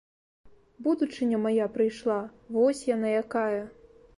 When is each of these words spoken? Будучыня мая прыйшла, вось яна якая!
Будучыня 0.87 1.41
мая 1.43 1.67
прыйшла, 1.75 2.17
вось 2.57 2.85
яна 2.95 3.07
якая! 3.23 3.63